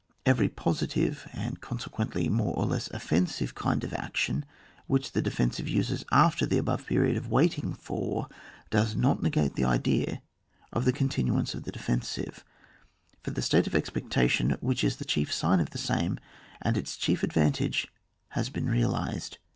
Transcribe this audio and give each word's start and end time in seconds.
Every 0.25 0.49
positive, 0.49 1.29
and 1.31 1.61
consequently 1.61 2.27
more 2.27 2.55
or 2.55 2.65
less 2.65 2.89
offensive, 2.89 3.53
kind 3.53 3.83
of 3.83 3.93
action 3.93 4.45
which 4.87 5.11
the 5.11 5.21
defensive 5.21 5.67
uses 5.67 6.03
after 6.11 6.47
the 6.47 6.57
above 6.57 6.87
period 6.87 7.17
of 7.17 7.29
waiting 7.29 7.73
for, 7.75 8.27
does 8.71 8.95
not 8.95 9.21
negative 9.21 9.53
the 9.53 9.65
idea 9.65 10.23
of 10.73 10.85
the 10.85 10.91
continuance 10.91 11.53
of 11.53 11.65
the 11.65 11.71
defensive; 11.71 12.43
for 13.21 13.29
the 13.29 13.43
state 13.43 13.67
of 13.67 13.75
expectation, 13.75 14.57
which 14.59 14.83
is 14.83 14.95
the 14.97 15.05
chief 15.05 15.31
sign 15.31 15.59
of 15.59 15.69
the 15.69 15.77
same, 15.77 16.17
and 16.63 16.77
its 16.77 16.97
chief 16.97 17.23
ad* 17.23 17.31
vantage, 17.33 17.87
has 18.29 18.49
been 18.49 18.67
realised. 18.67 19.37